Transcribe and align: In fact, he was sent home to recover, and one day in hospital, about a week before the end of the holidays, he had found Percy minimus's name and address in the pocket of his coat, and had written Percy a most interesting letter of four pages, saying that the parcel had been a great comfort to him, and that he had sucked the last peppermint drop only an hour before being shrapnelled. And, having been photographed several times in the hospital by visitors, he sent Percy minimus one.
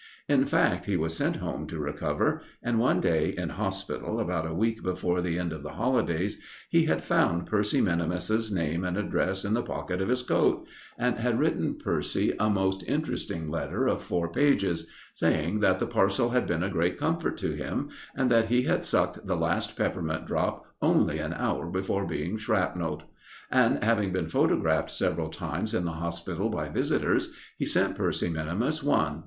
In 0.27 0.47
fact, 0.47 0.87
he 0.87 0.97
was 0.97 1.15
sent 1.15 1.35
home 1.35 1.67
to 1.67 1.77
recover, 1.77 2.41
and 2.63 2.79
one 2.79 2.99
day 2.99 3.35
in 3.37 3.49
hospital, 3.49 4.19
about 4.19 4.47
a 4.47 4.53
week 4.55 4.81
before 4.81 5.21
the 5.21 5.37
end 5.37 5.53
of 5.53 5.61
the 5.61 5.73
holidays, 5.73 6.41
he 6.71 6.85
had 6.85 7.03
found 7.03 7.45
Percy 7.45 7.81
minimus's 7.81 8.51
name 8.51 8.83
and 8.83 8.97
address 8.97 9.45
in 9.45 9.53
the 9.53 9.61
pocket 9.61 10.01
of 10.01 10.09
his 10.09 10.23
coat, 10.23 10.65
and 10.97 11.17
had 11.19 11.37
written 11.39 11.77
Percy 11.77 12.33
a 12.39 12.49
most 12.49 12.83
interesting 12.87 13.51
letter 13.51 13.85
of 13.85 14.01
four 14.01 14.27
pages, 14.31 14.87
saying 15.13 15.59
that 15.59 15.77
the 15.77 15.85
parcel 15.85 16.29
had 16.31 16.47
been 16.47 16.63
a 16.63 16.69
great 16.71 16.97
comfort 16.97 17.37
to 17.37 17.51
him, 17.51 17.89
and 18.15 18.31
that 18.31 18.47
he 18.47 18.63
had 18.63 18.83
sucked 18.83 19.27
the 19.27 19.37
last 19.37 19.77
peppermint 19.77 20.25
drop 20.25 20.65
only 20.81 21.19
an 21.19 21.33
hour 21.35 21.67
before 21.67 22.07
being 22.07 22.37
shrapnelled. 22.37 23.03
And, 23.51 23.83
having 23.83 24.11
been 24.11 24.29
photographed 24.29 24.89
several 24.89 25.29
times 25.29 25.75
in 25.75 25.85
the 25.85 25.91
hospital 25.91 26.49
by 26.49 26.69
visitors, 26.69 27.35
he 27.55 27.65
sent 27.65 27.95
Percy 27.95 28.29
minimus 28.29 28.81
one. 28.81 29.19